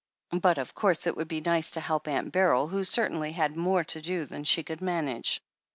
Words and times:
But 0.41 0.57
of 0.57 0.73
course 0.73 1.05
it 1.05 1.15
would 1.15 1.27
be 1.27 1.41
nice 1.41 1.69
to 1.73 1.79
help 1.79 2.05
Atmt 2.05 2.31
Beryl, 2.31 2.67
who 2.67 2.83
certainly 2.83 3.33
had 3.33 3.55
more 3.55 3.83
to 3.83 4.01
do 4.01 4.25
than 4.25 4.43
she 4.45 4.63
could 4.63 4.81
manage. 4.81 5.39